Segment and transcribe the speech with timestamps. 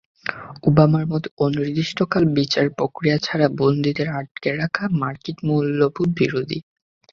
[0.63, 6.59] ওবামার মতে, অনির্দিষ্টকাল বিচারের প্রক্রিয়া ছাড়া বন্দীদের আটকে রাখা মার্কিন মূল্যবোধবিরোধী।